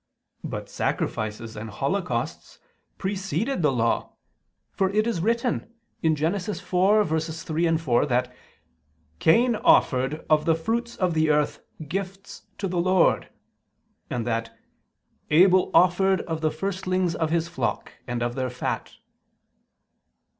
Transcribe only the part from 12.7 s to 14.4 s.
Lord," and